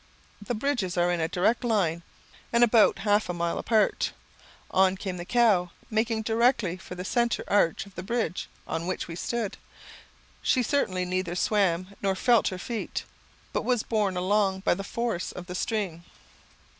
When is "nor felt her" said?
12.01-12.57